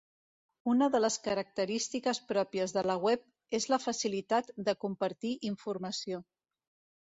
Una 0.71 0.85
de 0.93 1.01
les 1.01 1.17
característiques 1.25 2.19
pròpies 2.31 2.73
de 2.77 2.83
la 2.93 2.95
web 3.09 3.27
és 3.59 3.69
la 3.75 3.79
facilitat 3.85 4.51
de 4.71 4.77
compartir 4.87 5.35
informació. 5.53 6.25